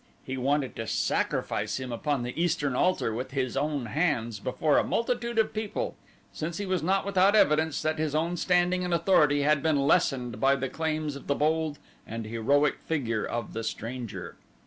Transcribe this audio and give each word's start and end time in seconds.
He 0.23 0.35
wanted 0.35 0.75
to 0.77 0.87
sacrifice 0.87 1.79
him 1.79 1.91
upon 1.91 2.23
the 2.23 2.33
eastern 2.41 2.75
altar 2.75 3.13
with 3.13 3.29
his 3.29 3.55
own 3.55 3.85
hands 3.85 4.39
before 4.39 4.79
a 4.79 4.83
multitude 4.83 5.37
of 5.37 5.53
people, 5.53 5.95
since 6.33 6.57
he 6.57 6.65
was 6.65 6.81
not 6.81 7.05
without 7.05 7.35
evidence 7.35 7.83
that 7.83 7.99
his 7.99 8.15
own 8.15 8.35
standing 8.35 8.83
and 8.83 8.95
authority 8.95 9.43
had 9.43 9.61
been 9.61 9.77
lessened 9.85 10.39
by 10.41 10.55
the 10.55 10.69
claims 10.69 11.15
of 11.15 11.27
the 11.27 11.35
bold 11.35 11.77
and 12.07 12.25
heroic 12.25 12.79
figure 12.79 13.23
of 13.25 13.53
the 13.53 13.63
stranger. 13.63 14.37